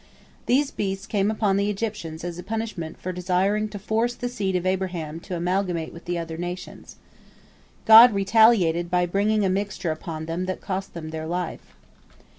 These 0.47 0.71
beasts 0.71 1.05
came 1.05 1.29
upon 1.29 1.57
the 1.57 1.69
Egyptians 1.69 2.23
as 2.23 2.39
a 2.39 2.43
punishment 2.43 2.99
for 2.99 3.11
desiring 3.11 3.69
to 3.69 3.77
force 3.77 4.15
the 4.15 4.29
seed 4.29 4.55
of 4.55 4.65
Abraham 4.65 5.19
to 5.19 5.35
amalgamate 5.35 5.93
with 5.93 6.05
the 6.05 6.17
other 6.17 6.37
nations. 6.37 6.95
God 7.85 8.11
retaliated 8.11 8.89
by 8.89 9.05
bringing 9.05 9.45
a 9.45 9.47
mixture 9.47 9.91
upon 9.91 10.25
them 10.25 10.47
that 10.47 10.59
cost 10.59 10.95
them 10.95 11.11
their 11.11 11.27
life. 11.27 11.75